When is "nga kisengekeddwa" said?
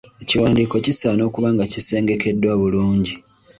1.53-2.53